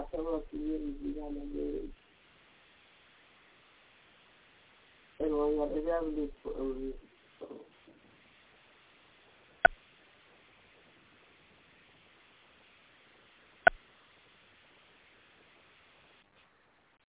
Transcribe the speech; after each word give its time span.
I 0.00 0.16
come 0.16 0.26
up 0.34 0.50
to 0.50 0.58
you, 0.58 0.94
you 1.02 1.14
got 1.14 1.32
no 1.32 1.44
good. 1.52 1.90
And 5.20 5.38
when 5.38 5.52
you 5.52 5.60
have 5.60 5.70
the 5.70 5.80
devil, 5.80 6.14
it's 6.16 6.32
for 6.42 6.52
a 6.58 6.64
reason. 6.64 7.09